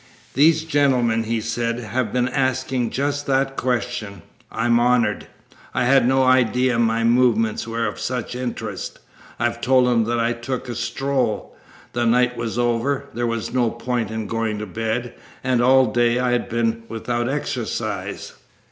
[0.33, 4.23] "These gentlemen," he said, "have been asking just that question.
[4.51, 5.27] I'm honoured.
[5.75, 8.97] I had no idea my movements were of such interest.
[9.37, 11.55] I've told them that I took a stroll.
[11.93, 13.09] The night was over.
[13.13, 17.29] There was no point in going to bed, and all day I had been without
[17.29, 18.33] exercise."